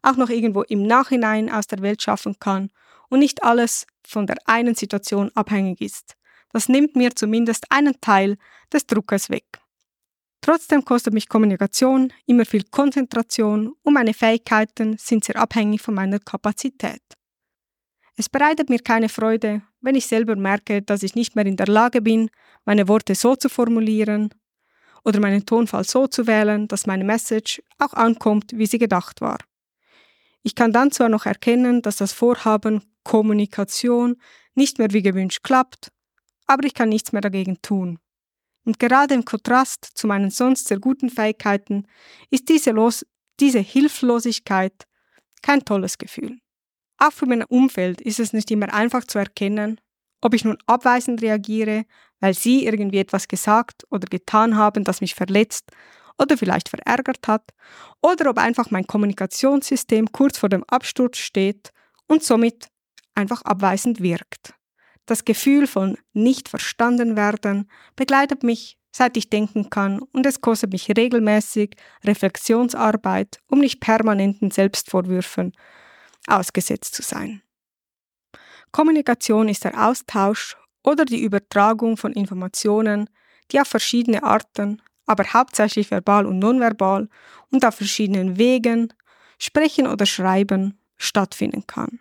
auch 0.03 0.17
noch 0.17 0.29
irgendwo 0.29 0.63
im 0.63 0.83
Nachhinein 0.83 1.49
aus 1.49 1.67
der 1.67 1.81
Welt 1.81 2.01
schaffen 2.01 2.35
kann 2.39 2.69
und 3.09 3.19
nicht 3.19 3.43
alles 3.43 3.87
von 4.05 4.27
der 4.27 4.37
einen 4.45 4.75
Situation 4.75 5.31
abhängig 5.33 5.81
ist. 5.81 6.15
Das 6.51 6.67
nimmt 6.67 6.95
mir 6.95 7.15
zumindest 7.15 7.65
einen 7.71 7.99
Teil 8.01 8.37
des 8.73 8.85
Druckes 8.85 9.29
weg. 9.29 9.45
Trotzdem 10.41 10.83
kostet 10.83 11.13
mich 11.13 11.29
Kommunikation 11.29 12.11
immer 12.25 12.45
viel 12.45 12.63
Konzentration 12.63 13.73
und 13.83 13.93
meine 13.93 14.13
Fähigkeiten 14.13 14.97
sind 14.97 15.23
sehr 15.23 15.35
abhängig 15.37 15.81
von 15.81 15.93
meiner 15.93 16.19
Kapazität. 16.19 17.01
Es 18.17 18.27
bereitet 18.27 18.69
mir 18.69 18.79
keine 18.79 19.07
Freude, 19.07 19.61
wenn 19.79 19.95
ich 19.95 20.07
selber 20.07 20.35
merke, 20.35 20.81
dass 20.81 21.03
ich 21.03 21.15
nicht 21.15 21.35
mehr 21.35 21.45
in 21.45 21.57
der 21.57 21.67
Lage 21.67 22.01
bin, 22.01 22.29
meine 22.65 22.87
Worte 22.87 23.15
so 23.15 23.35
zu 23.35 23.49
formulieren 23.49 24.33
oder 25.03 25.19
meinen 25.19 25.45
Tonfall 25.45 25.83
so 25.83 26.07
zu 26.07 26.27
wählen, 26.27 26.67
dass 26.67 26.87
meine 26.87 27.03
Message 27.03 27.61
auch 27.79 27.93
ankommt, 27.93 28.51
wie 28.53 28.65
sie 28.65 28.77
gedacht 28.77 29.21
war. 29.21 29.37
Ich 30.43 30.55
kann 30.55 30.73
dann 30.73 30.91
zwar 30.91 31.09
noch 31.09 31.25
erkennen, 31.25 31.81
dass 31.81 31.97
das 31.97 32.13
Vorhaben 32.13 32.83
Kommunikation 33.03 34.17
nicht 34.55 34.79
mehr 34.79 34.91
wie 34.91 35.01
gewünscht 35.01 35.43
klappt 35.43 35.91
aber 36.51 36.65
ich 36.65 36.73
kann 36.73 36.89
nichts 36.89 37.13
mehr 37.13 37.21
dagegen 37.21 37.61
tun. 37.61 37.97
Und 38.65 38.77
gerade 38.77 39.13
im 39.13 39.25
Kontrast 39.25 39.85
zu 39.85 40.05
meinen 40.05 40.29
sonst 40.29 40.67
sehr 40.67 40.79
guten 40.79 41.09
Fähigkeiten 41.09 41.87
ist 42.29 42.49
diese, 42.49 42.71
Los 42.71 43.05
diese 43.39 43.59
Hilflosigkeit 43.59 44.85
kein 45.41 45.63
tolles 45.65 45.97
Gefühl. 45.97 46.39
Auch 46.97 47.13
für 47.13 47.25
mein 47.25 47.43
Umfeld 47.43 48.01
ist 48.01 48.19
es 48.19 48.33
nicht 48.33 48.51
immer 48.51 48.71
einfach 48.73 49.05
zu 49.05 49.17
erkennen, 49.17 49.79
ob 50.21 50.33
ich 50.33 50.45
nun 50.45 50.57
abweisend 50.65 51.21
reagiere, 51.21 51.85
weil 52.19 52.33
sie 52.33 52.65
irgendwie 52.65 52.99
etwas 52.99 53.27
gesagt 53.27 53.85
oder 53.89 54.07
getan 54.07 54.55
haben, 54.55 54.83
das 54.83 55.01
mich 55.01 55.15
verletzt 55.15 55.71
oder 56.17 56.37
vielleicht 56.37 56.69
verärgert 56.69 57.27
hat, 57.27 57.51
oder 58.01 58.29
ob 58.29 58.37
einfach 58.37 58.69
mein 58.71 58.85
Kommunikationssystem 58.85 60.11
kurz 60.11 60.37
vor 60.37 60.49
dem 60.49 60.63
Absturz 60.65 61.17
steht 61.17 61.71
und 62.07 62.23
somit 62.23 62.67
einfach 63.15 63.41
abweisend 63.41 64.01
wirkt. 64.01 64.53
Das 65.05 65.25
Gefühl 65.25 65.67
von 65.67 65.97
nicht 66.13 66.47
verstanden 66.47 67.15
werden 67.15 67.69
begleitet 67.95 68.43
mich, 68.43 68.77
seit 68.91 69.17
ich 69.17 69.29
denken 69.29 69.69
kann, 69.69 69.99
und 69.99 70.25
es 70.25 70.41
kostet 70.41 70.71
mich 70.71 70.89
regelmäßig 70.95 71.75
Reflexionsarbeit, 72.03 73.39
um 73.49 73.59
nicht 73.59 73.79
permanenten 73.79 74.51
Selbstvorwürfen 74.51 75.53
ausgesetzt 76.27 76.93
zu 76.93 77.01
sein. 77.01 77.41
Kommunikation 78.71 79.49
ist 79.49 79.63
der 79.65 79.87
Austausch 79.87 80.57
oder 80.83 81.05
die 81.05 81.23
Übertragung 81.23 81.97
von 81.97 82.13
Informationen, 82.13 83.09
die 83.51 83.59
auf 83.59 83.67
verschiedene 83.67 84.23
Arten, 84.23 84.81
aber 85.05 85.25
hauptsächlich 85.33 85.91
verbal 85.91 86.25
und 86.25 86.39
nonverbal 86.39 87.09
und 87.51 87.65
auf 87.65 87.75
verschiedenen 87.75 88.37
Wegen, 88.37 88.93
sprechen 89.39 89.87
oder 89.87 90.05
schreiben, 90.05 90.79
stattfinden 90.97 91.65
kann. 91.67 91.99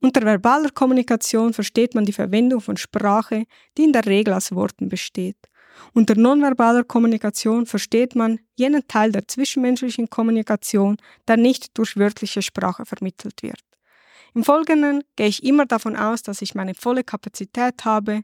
Unter 0.00 0.22
verbaler 0.22 0.70
Kommunikation 0.70 1.52
versteht 1.52 1.94
man 1.94 2.04
die 2.04 2.12
Verwendung 2.12 2.60
von 2.60 2.76
Sprache, 2.76 3.44
die 3.76 3.84
in 3.84 3.92
der 3.92 4.06
Regel 4.06 4.34
aus 4.34 4.52
Worten 4.52 4.88
besteht. 4.88 5.36
Unter 5.94 6.14
nonverbaler 6.14 6.84
Kommunikation 6.84 7.66
versteht 7.66 8.14
man 8.14 8.38
jenen 8.54 8.86
Teil 8.86 9.10
der 9.12 9.26
zwischenmenschlichen 9.26 10.08
Kommunikation, 10.08 10.96
der 11.26 11.36
nicht 11.36 11.76
durch 11.76 11.96
wörtliche 11.96 12.42
Sprache 12.42 12.84
vermittelt 12.84 13.42
wird. 13.42 13.67
Im 14.38 14.44
Folgenden 14.44 15.02
gehe 15.16 15.26
ich 15.26 15.42
immer 15.42 15.66
davon 15.66 15.96
aus, 15.96 16.22
dass 16.22 16.42
ich 16.42 16.54
meine 16.54 16.76
volle 16.76 17.02
Kapazität 17.02 17.84
habe, 17.84 18.22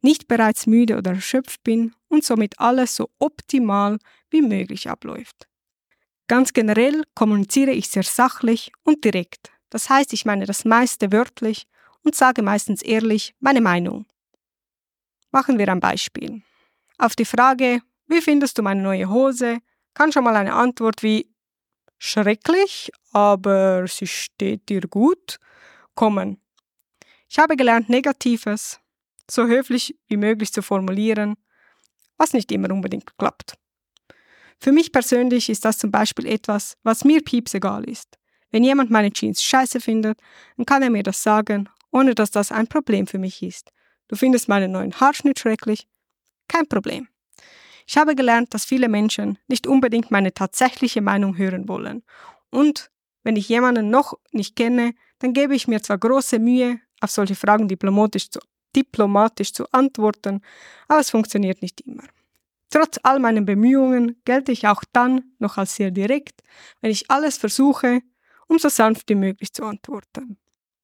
nicht 0.00 0.28
bereits 0.28 0.68
müde 0.68 0.96
oder 0.96 1.14
erschöpft 1.14 1.64
bin 1.64 1.92
und 2.06 2.22
somit 2.22 2.60
alles 2.60 2.94
so 2.94 3.10
optimal 3.18 3.98
wie 4.30 4.42
möglich 4.42 4.88
abläuft. 4.88 5.48
Ganz 6.28 6.52
generell 6.52 7.02
kommuniziere 7.16 7.72
ich 7.72 7.88
sehr 7.88 8.04
sachlich 8.04 8.70
und 8.84 9.02
direkt. 9.02 9.50
Das 9.68 9.90
heißt, 9.90 10.12
ich 10.12 10.24
meine 10.24 10.46
das 10.46 10.64
meiste 10.64 11.10
wörtlich 11.10 11.66
und 12.04 12.14
sage 12.14 12.42
meistens 12.42 12.80
ehrlich 12.80 13.34
meine 13.40 13.60
Meinung. 13.60 14.06
Machen 15.32 15.58
wir 15.58 15.66
ein 15.66 15.80
Beispiel. 15.80 16.42
Auf 16.96 17.16
die 17.16 17.24
Frage, 17.24 17.80
wie 18.06 18.20
findest 18.20 18.56
du 18.56 18.62
meine 18.62 18.82
neue 18.82 19.10
Hose, 19.10 19.58
kann 19.94 20.12
schon 20.12 20.22
mal 20.22 20.36
eine 20.36 20.54
Antwort 20.54 21.02
wie 21.02 21.28
schrecklich, 21.98 22.92
aber 23.12 23.88
sie 23.88 24.06
steht 24.06 24.68
dir 24.68 24.82
gut 24.82 25.40
kommen. 25.96 26.40
Ich 27.28 27.40
habe 27.40 27.56
gelernt, 27.56 27.88
Negatives 27.88 28.80
so 29.28 29.46
höflich 29.46 29.98
wie 30.06 30.16
möglich 30.16 30.52
zu 30.52 30.62
formulieren, 30.62 31.36
was 32.16 32.32
nicht 32.32 32.52
immer 32.52 32.70
unbedingt 32.70 33.18
klappt. 33.18 33.54
Für 34.60 34.72
mich 34.72 34.92
persönlich 34.92 35.50
ist 35.50 35.64
das 35.64 35.78
zum 35.78 35.90
Beispiel 35.90 36.26
etwas, 36.26 36.76
was 36.82 37.04
mir 37.04 37.22
piepsegal 37.22 37.84
ist. 37.84 38.18
Wenn 38.50 38.64
jemand 38.64 38.90
meine 38.90 39.10
Jeans 39.10 39.42
scheiße 39.42 39.80
findet, 39.80 40.18
dann 40.56 40.66
kann 40.66 40.82
er 40.82 40.90
mir 40.90 41.02
das 41.02 41.22
sagen, 41.22 41.68
ohne 41.90 42.14
dass 42.14 42.30
das 42.30 42.52
ein 42.52 42.68
Problem 42.68 43.06
für 43.06 43.18
mich 43.18 43.42
ist. 43.42 43.72
Du 44.08 44.16
findest 44.16 44.48
meinen 44.48 44.72
neuen 44.72 44.98
Haarschnitt 44.98 45.38
schrecklich? 45.38 45.88
Kein 46.48 46.68
Problem. 46.68 47.08
Ich 47.86 47.96
habe 47.96 48.14
gelernt, 48.14 48.54
dass 48.54 48.64
viele 48.64 48.88
Menschen 48.88 49.38
nicht 49.46 49.66
unbedingt 49.66 50.10
meine 50.10 50.32
tatsächliche 50.32 51.00
Meinung 51.00 51.36
hören 51.36 51.68
wollen. 51.68 52.02
Und 52.50 52.90
wenn 53.22 53.36
ich 53.36 53.48
jemanden 53.48 53.90
noch 53.90 54.14
nicht 54.30 54.56
kenne, 54.56 54.94
dann 55.18 55.32
gebe 55.32 55.54
ich 55.54 55.68
mir 55.68 55.82
zwar 55.82 55.98
große 55.98 56.38
Mühe, 56.38 56.80
auf 57.00 57.10
solche 57.10 57.34
Fragen 57.34 57.68
diplomatisch 57.68 58.30
zu, 58.30 58.40
diplomatisch 58.74 59.52
zu 59.52 59.66
antworten, 59.72 60.40
aber 60.88 61.00
es 61.00 61.10
funktioniert 61.10 61.62
nicht 61.62 61.80
immer. 61.82 62.04
Trotz 62.70 62.98
all 63.02 63.20
meinen 63.20 63.46
Bemühungen 63.46 64.20
gelte 64.24 64.52
ich 64.52 64.66
auch 64.66 64.82
dann 64.92 65.32
noch 65.38 65.56
als 65.56 65.76
sehr 65.76 65.90
direkt, 65.90 66.42
wenn 66.80 66.90
ich 66.90 67.10
alles 67.10 67.36
versuche, 67.36 68.00
um 68.48 68.58
so 68.58 68.68
sanft 68.68 69.08
wie 69.08 69.14
möglich 69.14 69.52
zu 69.52 69.64
antworten. 69.64 70.36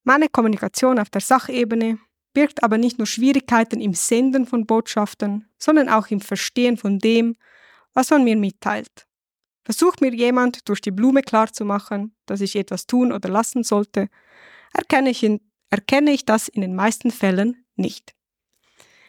Meine 0.04 0.28
Kommunikation 0.28 0.98
auf 0.98 1.10
der 1.10 1.20
Sachebene 1.20 1.98
birgt 2.34 2.62
aber 2.62 2.78
nicht 2.78 2.98
nur 2.98 3.06
Schwierigkeiten 3.06 3.80
im 3.80 3.94
Senden 3.94 4.46
von 4.46 4.66
Botschaften, 4.66 5.48
sondern 5.58 5.88
auch 5.88 6.08
im 6.08 6.20
Verstehen 6.20 6.76
von 6.76 6.98
dem, 6.98 7.36
was 7.94 8.10
man 8.10 8.24
mir 8.24 8.36
mitteilt. 8.36 9.06
Versucht 9.64 10.00
mir 10.00 10.12
jemand 10.12 10.69
durch 10.69 10.81
die 10.81 10.90
Blume 10.90 11.23
klarzumachen, 11.23 12.14
dass 12.26 12.40
ich 12.40 12.57
etwas 12.57 12.87
tun 12.87 13.12
oder 13.12 13.28
lassen 13.28 13.62
sollte, 13.62 14.09
erkenne 14.73 15.11
ich, 15.11 15.23
in, 15.23 15.40
erkenne 15.71 16.12
ich 16.12 16.25
das 16.25 16.49
in 16.49 16.62
den 16.62 16.75
meisten 16.75 17.11
Fällen 17.11 17.64
nicht. 17.76 18.14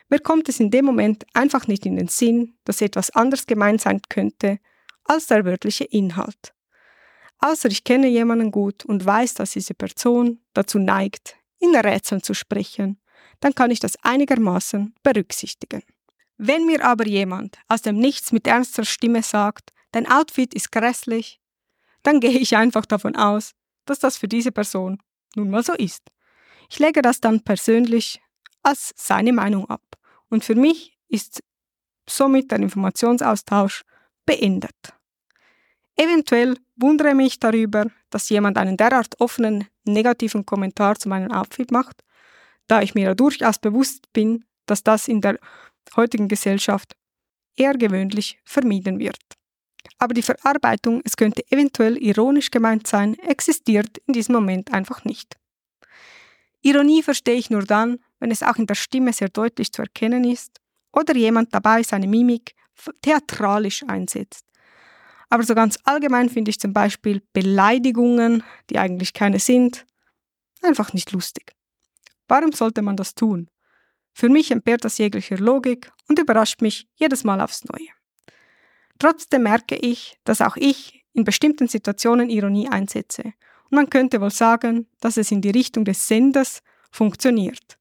Mir 0.09 0.19
kommt 0.19 0.49
es 0.49 0.59
in 0.59 0.69
dem 0.69 0.85
Moment 0.85 1.25
einfach 1.33 1.67
nicht 1.67 1.85
in 1.85 1.95
den 1.95 2.07
Sinn, 2.07 2.55
dass 2.65 2.81
etwas 2.81 3.09
anders 3.11 3.47
gemeint 3.47 3.81
sein 3.81 4.01
könnte 4.09 4.59
als 5.05 5.27
der 5.27 5.43
wörtliche 5.43 5.85
Inhalt. 5.85 6.53
Außer 7.39 7.69
ich 7.69 7.83
kenne 7.83 8.07
jemanden 8.07 8.51
gut 8.51 8.85
und 8.85 9.05
weiß, 9.05 9.33
dass 9.33 9.51
diese 9.51 9.73
Person 9.73 10.39
dazu 10.53 10.77
neigt, 10.77 11.35
in 11.59 11.75
Rätseln 11.75 12.21
zu 12.21 12.33
sprechen 12.33 12.99
dann 13.43 13.55
kann 13.55 13.71
ich 13.71 13.81
das 13.81 13.97
einigermaßen 14.03 14.95
berücksichtigen. 15.03 15.83
Wenn 16.37 16.65
mir 16.65 16.83
aber 16.85 17.05
jemand 17.05 17.57
aus 17.67 17.81
dem 17.81 17.97
Nichts 17.97 18.31
mit 18.31 18.47
ernster 18.47 18.85
Stimme 18.85 19.21
sagt, 19.21 19.73
dein 19.93 20.09
Outfit 20.11 20.53
ist 20.53 20.71
grässlich, 20.71 21.39
dann 22.03 22.19
gehe 22.19 22.37
ich 22.37 22.57
einfach 22.57 22.85
davon 22.85 23.15
aus, 23.15 23.53
dass 23.85 23.99
das 23.99 24.17
für 24.17 24.27
diese 24.27 24.51
Person 24.51 25.01
nun 25.35 25.49
mal 25.49 25.63
so 25.63 25.73
ist. 25.73 26.03
Ich 26.69 26.79
lege 26.79 27.01
das 27.01 27.21
dann 27.21 27.43
persönlich 27.43 28.21
als 28.61 28.93
seine 28.95 29.33
Meinung 29.33 29.69
ab. 29.69 29.81
Und 30.29 30.43
für 30.43 30.55
mich 30.55 30.97
ist 31.07 31.43
somit 32.09 32.51
der 32.51 32.59
Informationsaustausch 32.59 33.83
beendet. 34.25 34.75
Eventuell 35.95 36.57
wundere 36.75 37.13
mich 37.13 37.39
darüber, 37.39 37.85
dass 38.09 38.29
jemand 38.29 38.57
einen 38.57 38.77
derart 38.77 39.19
offenen 39.19 39.67
negativen 39.85 40.45
Kommentar 40.45 40.97
zu 40.97 41.07
meinem 41.07 41.31
Outfit 41.31 41.71
macht, 41.71 42.03
da 42.67 42.81
ich 42.81 42.95
mir 42.95 43.13
durchaus 43.15 43.59
bewusst 43.59 44.11
bin, 44.13 44.45
dass 44.65 44.83
das 44.83 45.07
in 45.07 45.21
der 45.21 45.39
heutigen 45.95 46.27
Gesellschaft 46.27 46.95
eher 47.55 47.73
gewöhnlich 47.73 48.39
vermieden 48.43 48.97
wird. 48.97 49.19
Aber 49.99 50.13
die 50.13 50.21
Verarbeitung, 50.21 51.01
es 51.05 51.15
könnte 51.15 51.43
eventuell 51.51 51.97
ironisch 51.97 52.51
gemeint 52.51 52.87
sein, 52.87 53.17
existiert 53.19 53.99
in 54.05 54.13
diesem 54.13 54.33
Moment 54.33 54.73
einfach 54.73 55.05
nicht. 55.05 55.37
Ironie 56.61 57.03
verstehe 57.03 57.35
ich 57.35 57.49
nur 57.49 57.63
dann, 57.63 57.99
wenn 58.19 58.31
es 58.31 58.43
auch 58.43 58.55
in 58.55 58.67
der 58.67 58.75
Stimme 58.75 59.11
sehr 59.13 59.29
deutlich 59.29 59.71
zu 59.71 59.81
erkennen 59.81 60.23
ist 60.23 60.61
oder 60.93 61.15
jemand 61.15 61.53
dabei 61.53 61.83
seine 61.83 62.07
Mimik 62.07 62.55
theatralisch 63.01 63.83
einsetzt. 63.87 64.45
Aber 65.29 65.43
so 65.43 65.55
ganz 65.55 65.77
allgemein 65.83 66.29
finde 66.29 66.51
ich 66.51 66.59
zum 66.59 66.73
Beispiel 66.73 67.21
Beleidigungen, 67.33 68.43
die 68.69 68.77
eigentlich 68.77 69.13
keine 69.13 69.39
sind, 69.39 69.85
einfach 70.61 70.93
nicht 70.93 71.11
lustig. 71.11 71.53
Warum 72.27 72.51
sollte 72.51 72.81
man 72.81 72.95
das 72.95 73.15
tun? 73.15 73.49
Für 74.13 74.29
mich 74.29 74.51
entbehrt 74.51 74.85
das 74.85 74.99
jeglicher 74.99 75.37
Logik 75.37 75.91
und 76.07 76.19
überrascht 76.19 76.61
mich 76.61 76.87
jedes 76.95 77.23
Mal 77.23 77.41
aufs 77.41 77.65
Neue. 77.65 77.89
Trotzdem 78.99 79.43
merke 79.43 79.75
ich, 79.75 80.17
dass 80.23 80.41
auch 80.41 80.55
ich 80.55 81.05
in 81.13 81.23
bestimmten 81.23 81.67
Situationen 81.67 82.29
Ironie 82.29 82.69
einsetze. 82.69 83.33
Und 83.69 83.75
man 83.75 83.89
könnte 83.89 84.21
wohl 84.21 84.31
sagen, 84.31 84.87
dass 84.99 85.17
es 85.17 85.31
in 85.31 85.41
die 85.41 85.51
Richtung 85.51 85.85
des 85.85 86.07
Senders 86.07 86.61
funktioniert. 86.91 87.77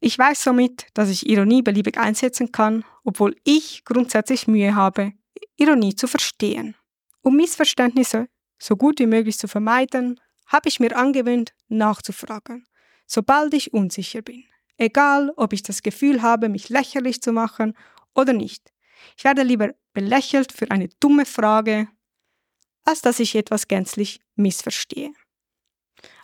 Ich 0.00 0.18
weiß 0.18 0.42
somit, 0.42 0.86
dass 0.94 1.08
ich 1.08 1.28
Ironie 1.28 1.62
beliebig 1.62 1.98
einsetzen 1.98 2.52
kann, 2.52 2.84
obwohl 3.04 3.36
ich 3.44 3.84
grundsätzlich 3.84 4.46
Mühe 4.46 4.74
habe, 4.74 5.12
Ironie 5.56 5.94
zu 5.94 6.06
verstehen. 6.06 6.74
Um 7.22 7.36
Missverständnisse 7.36 8.28
so 8.58 8.76
gut 8.76 8.98
wie 8.98 9.06
möglich 9.06 9.38
zu 9.38 9.48
vermeiden, 9.48 10.20
habe 10.46 10.68
ich 10.68 10.80
mir 10.80 10.96
angewöhnt, 10.96 11.54
nachzufragen 11.68 12.66
sobald 13.06 13.54
ich 13.54 13.72
unsicher 13.72 14.22
bin. 14.22 14.44
Egal, 14.76 15.32
ob 15.36 15.52
ich 15.52 15.62
das 15.62 15.82
Gefühl 15.82 16.22
habe, 16.22 16.48
mich 16.48 16.68
lächerlich 16.68 17.22
zu 17.22 17.32
machen 17.32 17.74
oder 18.14 18.32
nicht. 18.32 18.72
Ich 19.16 19.24
werde 19.24 19.42
lieber 19.42 19.74
belächelt 19.92 20.52
für 20.52 20.70
eine 20.70 20.88
dumme 21.00 21.26
Frage, 21.26 21.88
als 22.84 23.02
dass 23.02 23.20
ich 23.20 23.34
etwas 23.34 23.68
gänzlich 23.68 24.20
missverstehe. 24.36 25.12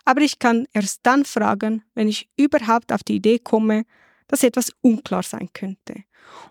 Aber 0.05 0.21
ich 0.21 0.39
kann 0.39 0.67
erst 0.73 0.99
dann 1.03 1.25
fragen, 1.25 1.83
wenn 1.93 2.07
ich 2.07 2.29
überhaupt 2.37 2.91
auf 2.91 3.03
die 3.03 3.15
Idee 3.15 3.39
komme, 3.39 3.85
dass 4.27 4.43
etwas 4.43 4.71
unklar 4.81 5.23
sein 5.23 5.49
könnte. 5.53 6.03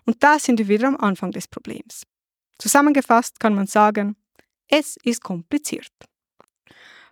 Und 0.05 0.23
da 0.23 0.39
sind 0.39 0.59
wir 0.59 0.67
wieder 0.67 0.87
am 0.87 0.97
Anfang 0.97 1.31
des 1.31 1.47
Problems. 1.47 2.03
Zusammengefasst 2.57 3.39
kann 3.39 3.55
man 3.55 3.67
sagen, 3.67 4.15
es 4.67 4.97
ist 5.03 5.23
kompliziert. 5.23 5.91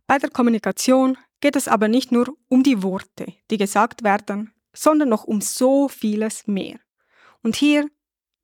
Bei 0.08 0.18
der 0.18 0.30
Kommunikation 0.30 1.18
geht 1.42 1.56
es 1.56 1.68
aber 1.68 1.88
nicht 1.88 2.12
nur 2.12 2.36
um 2.48 2.64
die 2.64 2.84
Worte, 2.84 3.34
die 3.50 3.58
gesagt 3.58 4.04
werden, 4.04 4.54
sondern 4.74 5.10
noch 5.10 5.24
um 5.24 5.42
so 5.42 5.88
vieles 5.88 6.48
mehr. 6.48 6.80
Und 7.42 7.56
hier 7.56 7.90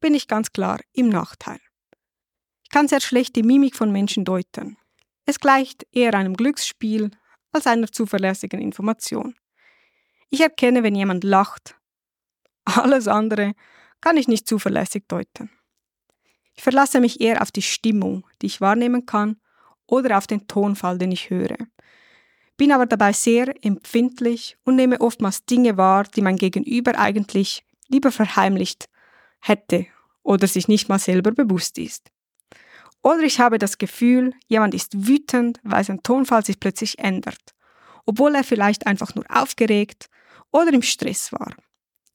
bin 0.05 0.13
ich 0.13 0.27
ganz 0.27 0.51
klar 0.51 0.81
im 0.93 1.09
Nachteil. 1.09 1.59
Ich 2.61 2.69
kann 2.69 2.87
sehr 2.87 3.01
schlecht 3.01 3.35
die 3.35 3.41
Mimik 3.41 3.75
von 3.75 3.91
Menschen 3.91 4.23
deuten. 4.23 4.77
Es 5.25 5.39
gleicht 5.39 5.87
eher 5.91 6.13
einem 6.13 6.35
Glücksspiel 6.35 7.09
als 7.51 7.65
einer 7.65 7.91
zuverlässigen 7.91 8.61
Information. 8.61 9.33
Ich 10.29 10.41
erkenne, 10.41 10.83
wenn 10.83 10.93
jemand 10.93 11.23
lacht. 11.23 11.79
Alles 12.65 13.07
andere 13.07 13.53
kann 13.99 14.15
ich 14.15 14.27
nicht 14.27 14.47
zuverlässig 14.47 15.05
deuten. 15.07 15.49
Ich 16.53 16.61
verlasse 16.61 16.99
mich 16.99 17.19
eher 17.19 17.41
auf 17.41 17.51
die 17.51 17.63
Stimmung, 17.63 18.27
die 18.43 18.45
ich 18.45 18.61
wahrnehmen 18.61 19.07
kann, 19.07 19.41
oder 19.87 20.19
auf 20.19 20.27
den 20.27 20.45
Tonfall, 20.45 20.99
den 20.99 21.13
ich 21.13 21.31
höre 21.31 21.57
bin 22.57 22.71
aber 22.71 22.85
dabei 22.85 23.11
sehr 23.11 23.53
empfindlich 23.65 24.55
und 24.63 24.77
nehme 24.77 25.01
oftmals 25.01 25.45
Dinge 25.45 25.75
wahr, 25.75 26.05
die 26.05 26.21
mein 26.21 26.37
Gegenüber 26.37 26.97
eigentlich 26.97 27.65
lieber 27.89 28.13
verheimlicht 28.13 28.85
hätte 29.41 29.87
oder 30.25 30.47
sich 30.47 30.67
nicht 30.67 30.89
mal 30.89 30.99
selber 30.99 31.31
bewusst 31.31 31.77
ist. 31.77 32.09
Oder 33.01 33.21
ich 33.21 33.39
habe 33.39 33.59
das 33.59 33.77
Gefühl, 33.77 34.33
jemand 34.47 34.73
ist 34.73 35.07
wütend, 35.07 35.59
weil 35.63 35.83
sein 35.83 36.01
Tonfall 36.01 36.43
sich 36.43 36.59
plötzlich 36.59 36.97
ändert, 36.97 37.53
obwohl 38.05 38.33
er 38.33 38.43
vielleicht 38.43 38.87
einfach 38.87 39.13
nur 39.13 39.25
aufgeregt 39.29 40.07
oder 40.51 40.73
im 40.73 40.81
Stress 40.81 41.31
war. 41.31 41.53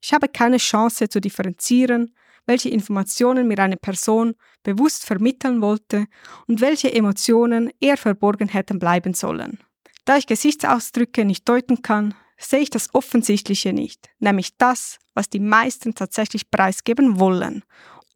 Ich 0.03 0.12
habe 0.12 0.29
keine 0.29 0.57
Chance 0.57 1.09
zu 1.09 1.20
differenzieren, 1.20 2.12
welche 2.46 2.70
Informationen 2.70 3.46
mir 3.46 3.59
eine 3.61 3.77
Person 3.77 4.35
bewusst 4.64 5.07
vermitteln 5.07 5.62
wollte 5.62 6.07
und 6.49 6.61
welche 6.61 6.92
Emotionen 6.92 7.70
eher 7.81 7.96
verborgen 7.96 8.49
hätten 8.49 8.81
bleiben 8.81 9.14
sollen. 9.14 9.61
Da 10.05 10.16
ich 10.16 10.27
Gesichtsausdrücke 10.27 11.25
nicht 11.25 11.49
deuten 11.49 11.83
kann, 11.83 12.14
sehe 12.37 12.61
ich 12.61 12.70
das 12.70 12.92
Offensichtliche 12.94 13.73
nicht, 13.73 14.09
nämlich 14.18 14.57
das, 14.57 14.99
was 15.14 15.29
die 15.29 15.38
meisten 15.38 15.94
tatsächlich 15.94 16.51
preisgeben 16.51 17.20
wollen 17.20 17.62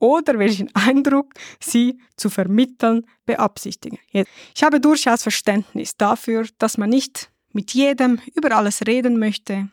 oder 0.05 0.39
welchen 0.39 0.71
Eindruck 0.75 1.33
sie 1.61 1.99
zu 2.17 2.29
vermitteln 2.29 3.07
beabsichtigen. 3.25 3.99
Ich 4.55 4.63
habe 4.63 4.79
durchaus 4.79 5.23
Verständnis 5.23 5.97
dafür, 5.97 6.47
dass 6.59 6.77
man 6.77 6.91
nicht 6.91 7.31
mit 7.53 7.73
jedem 7.73 8.21
über 8.35 8.55
alles 8.55 8.87
reden 8.87 9.19
möchte 9.19 9.71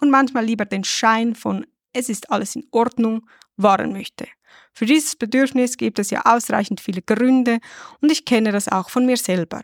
und 0.00 0.10
manchmal 0.10 0.46
lieber 0.46 0.64
den 0.64 0.84
Schein 0.84 1.34
von 1.34 1.66
es 1.92 2.08
ist 2.08 2.30
alles 2.30 2.56
in 2.56 2.66
Ordnung 2.70 3.28
wahren 3.56 3.92
möchte. 3.92 4.26
Für 4.72 4.86
dieses 4.86 5.16
Bedürfnis 5.16 5.76
gibt 5.76 5.98
es 5.98 6.10
ja 6.10 6.22
ausreichend 6.24 6.80
viele 6.80 7.02
Gründe 7.02 7.58
und 8.00 8.10
ich 8.10 8.24
kenne 8.24 8.52
das 8.52 8.68
auch 8.68 8.88
von 8.90 9.06
mir 9.06 9.16
selber. 9.16 9.62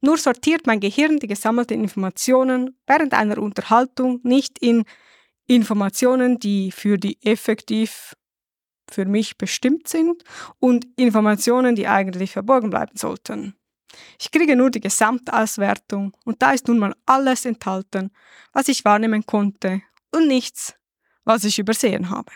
Nur 0.00 0.18
sortiert 0.18 0.66
mein 0.66 0.80
Gehirn 0.80 1.18
die 1.18 1.26
gesammelten 1.26 1.82
Informationen 1.82 2.76
während 2.86 3.12
einer 3.12 3.38
Unterhaltung 3.38 4.20
nicht 4.22 4.58
in 4.60 4.84
Informationen, 5.46 6.38
die 6.38 6.70
für 6.72 6.96
die 6.96 7.18
effektiv 7.22 8.14
für 8.94 9.04
mich 9.04 9.38
bestimmt 9.38 9.88
sind 9.88 10.22
und 10.58 10.86
Informationen, 10.96 11.74
die 11.74 11.88
eigentlich 11.88 12.32
verborgen 12.32 12.70
bleiben 12.70 12.96
sollten. 12.96 13.54
Ich 14.18 14.30
kriege 14.30 14.56
nur 14.56 14.70
die 14.70 14.80
Gesamtauswertung 14.80 16.16
und 16.24 16.42
da 16.42 16.52
ist 16.52 16.68
nun 16.68 16.78
mal 16.78 16.94
alles 17.06 17.44
enthalten, 17.44 18.10
was 18.52 18.68
ich 18.68 18.84
wahrnehmen 18.84 19.26
konnte 19.26 19.82
und 20.10 20.28
nichts, 20.28 20.74
was 21.24 21.44
ich 21.44 21.58
übersehen 21.58 22.10
habe. 22.10 22.32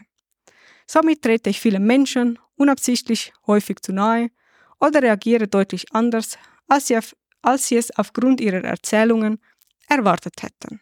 Somit 0.86 1.22
trete 1.22 1.50
ich 1.50 1.60
vielen 1.60 1.84
Menschen 1.84 2.38
unabsichtlich 2.56 3.32
häufig 3.46 3.80
zu 3.80 3.92
nahe 3.92 4.30
oder 4.80 5.02
reagiere 5.02 5.48
deutlich 5.48 5.92
anders, 5.92 6.38
als 6.68 6.88
sie, 6.88 6.98
auf, 6.98 7.16
als 7.42 7.68
sie 7.68 7.76
es 7.76 7.96
aufgrund 7.96 8.40
ihrer 8.40 8.64
Erzählungen 8.64 9.40
erwartet 9.88 10.42
hätten. 10.42 10.80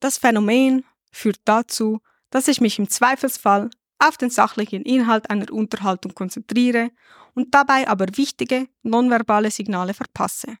Das 0.00 0.18
Phänomen 0.18 0.84
führt 1.12 1.40
dazu, 1.44 2.00
dass 2.30 2.48
ich 2.48 2.60
mich 2.60 2.78
im 2.78 2.88
Zweifelsfall 2.88 3.70
auf 4.00 4.16
den 4.16 4.30
sachlichen 4.30 4.82
Inhalt 4.82 5.30
einer 5.30 5.52
Unterhaltung 5.52 6.14
konzentriere 6.14 6.90
und 7.34 7.54
dabei 7.54 7.86
aber 7.86 8.06
wichtige 8.16 8.66
nonverbale 8.82 9.50
Signale 9.50 9.94
verpasse. 9.94 10.56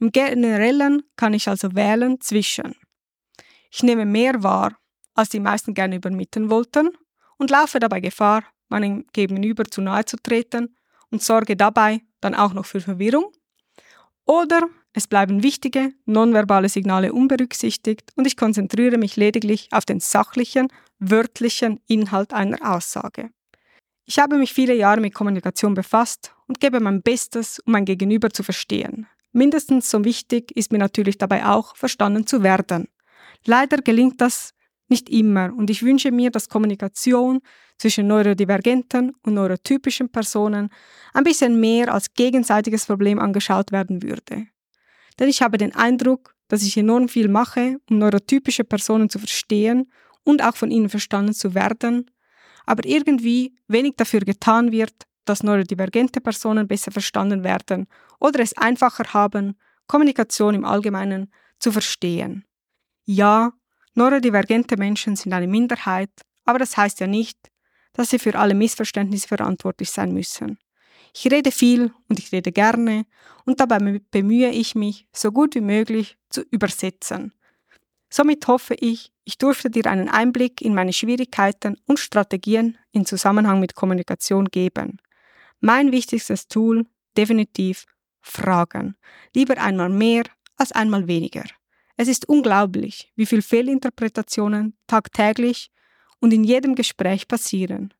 Im 0.00 0.10
Generellen 0.10 1.02
kann 1.16 1.34
ich 1.34 1.48
also 1.48 1.74
wählen 1.74 2.20
zwischen 2.20 2.74
ich 3.76 3.82
nehme 3.82 4.06
mehr 4.06 4.44
wahr, 4.44 4.78
als 5.14 5.30
die 5.30 5.40
meisten 5.40 5.74
gerne 5.74 5.96
übermitteln 5.96 6.48
wollten 6.48 6.90
und 7.38 7.50
laufe 7.50 7.80
dabei 7.80 7.98
Gefahr, 7.98 8.44
meinem 8.68 9.04
Gegenüber 9.12 9.64
zu 9.64 9.80
nahe 9.80 10.04
zu 10.04 10.16
treten 10.16 10.76
und 11.10 11.24
sorge 11.24 11.56
dabei 11.56 12.02
dann 12.20 12.36
auch 12.36 12.52
noch 12.52 12.66
für 12.66 12.80
Verwirrung. 12.80 13.32
Oder 14.26 14.68
es 14.96 15.08
bleiben 15.08 15.42
wichtige, 15.42 15.92
nonverbale 16.06 16.68
Signale 16.68 17.12
unberücksichtigt 17.12 18.12
und 18.14 18.28
ich 18.28 18.36
konzentriere 18.36 18.96
mich 18.96 19.16
lediglich 19.16 19.68
auf 19.72 19.84
den 19.84 19.98
sachlichen, 19.98 20.68
wörtlichen 21.00 21.80
Inhalt 21.88 22.32
einer 22.32 22.58
Aussage. 22.62 23.30
Ich 24.06 24.20
habe 24.20 24.38
mich 24.38 24.52
viele 24.52 24.74
Jahre 24.74 25.00
mit 25.00 25.12
Kommunikation 25.12 25.74
befasst 25.74 26.32
und 26.46 26.60
gebe 26.60 26.78
mein 26.78 27.02
Bestes, 27.02 27.58
um 27.66 27.72
mein 27.72 27.84
Gegenüber 27.84 28.30
zu 28.30 28.44
verstehen. 28.44 29.08
Mindestens 29.32 29.90
so 29.90 30.04
wichtig 30.04 30.56
ist 30.56 30.70
mir 30.70 30.78
natürlich 30.78 31.18
dabei 31.18 31.44
auch, 31.44 31.74
verstanden 31.74 32.24
zu 32.26 32.44
werden. 32.44 32.86
Leider 33.44 33.78
gelingt 33.78 34.20
das 34.20 34.52
nicht 34.88 35.08
immer 35.10 35.52
und 35.52 35.70
ich 35.70 35.82
wünsche 35.82 36.12
mir, 36.12 36.30
dass 36.30 36.48
Kommunikation 36.48 37.40
zwischen 37.78 38.06
neurodivergenten 38.06 39.12
und 39.22 39.34
neurotypischen 39.34 40.08
Personen 40.08 40.68
ein 41.14 41.24
bisschen 41.24 41.58
mehr 41.58 41.92
als 41.92 42.14
gegenseitiges 42.14 42.86
Problem 42.86 43.18
angeschaut 43.18 43.72
werden 43.72 44.04
würde. 44.04 44.46
Denn 45.18 45.28
ich 45.28 45.42
habe 45.42 45.58
den 45.58 45.74
Eindruck, 45.74 46.34
dass 46.48 46.62
ich 46.62 46.76
enorm 46.76 47.08
viel 47.08 47.28
mache, 47.28 47.78
um 47.88 47.98
neurotypische 47.98 48.64
Personen 48.64 49.08
zu 49.08 49.18
verstehen 49.18 49.90
und 50.24 50.42
auch 50.42 50.56
von 50.56 50.70
ihnen 50.70 50.88
verstanden 50.88 51.34
zu 51.34 51.54
werden, 51.54 52.10
aber 52.66 52.84
irgendwie 52.86 53.54
wenig 53.68 53.94
dafür 53.96 54.20
getan 54.20 54.72
wird, 54.72 54.94
dass 55.24 55.42
neurodivergente 55.42 56.20
Personen 56.20 56.68
besser 56.68 56.90
verstanden 56.90 57.44
werden 57.44 57.86
oder 58.20 58.40
es 58.40 58.56
einfacher 58.56 59.12
haben, 59.12 59.56
Kommunikation 59.86 60.54
im 60.54 60.64
Allgemeinen 60.64 61.32
zu 61.58 61.72
verstehen. 61.72 62.44
Ja, 63.04 63.52
neurodivergente 63.94 64.76
Menschen 64.76 65.16
sind 65.16 65.32
eine 65.32 65.46
Minderheit, 65.46 66.10
aber 66.44 66.58
das 66.58 66.76
heißt 66.76 67.00
ja 67.00 67.06
nicht, 67.06 67.38
dass 67.92 68.10
sie 68.10 68.18
für 68.18 68.34
alle 68.34 68.54
Missverständnisse 68.54 69.28
verantwortlich 69.28 69.90
sein 69.90 70.12
müssen. 70.12 70.58
Ich 71.16 71.30
rede 71.30 71.52
viel 71.52 71.92
und 72.08 72.18
ich 72.18 72.32
rede 72.32 72.50
gerne 72.50 73.06
und 73.44 73.60
dabei 73.60 74.00
bemühe 74.10 74.50
ich 74.50 74.74
mich, 74.74 75.06
so 75.12 75.30
gut 75.30 75.54
wie 75.54 75.60
möglich 75.60 76.18
zu 76.28 76.42
übersetzen. 76.50 77.32
Somit 78.10 78.46
hoffe 78.48 78.74
ich, 78.74 79.12
ich 79.24 79.38
durfte 79.38 79.70
dir 79.70 79.86
einen 79.86 80.08
Einblick 80.08 80.60
in 80.60 80.74
meine 80.74 80.92
Schwierigkeiten 80.92 81.76
und 81.86 81.98
Strategien 81.98 82.78
in 82.92 83.06
Zusammenhang 83.06 83.60
mit 83.60 83.74
Kommunikation 83.74 84.46
geben. 84.46 84.98
Mein 85.60 85.92
wichtigstes 85.92 86.48
Tool 86.48 86.86
definitiv 87.16 87.86
Fragen. 88.20 88.96
Lieber 89.34 89.58
einmal 89.58 89.90
mehr 89.90 90.24
als 90.56 90.72
einmal 90.72 91.06
weniger. 91.06 91.44
Es 91.96 92.08
ist 92.08 92.28
unglaublich, 92.28 93.12
wie 93.14 93.26
viele 93.26 93.42
Fehlinterpretationen 93.42 94.76
tagtäglich 94.86 95.70
und 96.20 96.32
in 96.32 96.42
jedem 96.42 96.74
Gespräch 96.74 97.28
passieren. 97.28 97.94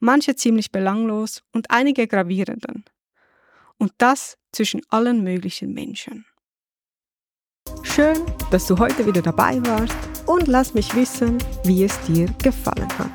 Manche 0.00 0.36
ziemlich 0.36 0.70
belanglos 0.70 1.42
und 1.52 1.70
einige 1.70 2.06
gravierenden. 2.06 2.84
Und 3.78 3.92
das 3.98 4.36
zwischen 4.52 4.80
allen 4.88 5.22
möglichen 5.22 5.72
Menschen. 5.72 6.24
Schön, 7.82 8.16
dass 8.50 8.66
du 8.66 8.78
heute 8.78 9.06
wieder 9.06 9.22
dabei 9.22 9.60
warst 9.66 9.96
und 10.26 10.46
lass 10.46 10.74
mich 10.74 10.94
wissen, 10.94 11.38
wie 11.64 11.84
es 11.84 11.98
dir 12.02 12.26
gefallen 12.42 12.88
hat. 12.98 13.10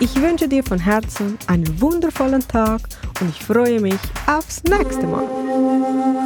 Ich 0.00 0.20
wünsche 0.20 0.48
dir 0.48 0.64
von 0.64 0.78
Herzen 0.78 1.38
einen 1.46 1.80
wundervollen 1.80 2.46
Tag 2.46 2.80
und 3.20 3.28
ich 3.28 3.44
freue 3.44 3.80
mich 3.80 4.00
aufs 4.26 4.62
nächste 4.64 5.06
Mal. 5.06 6.23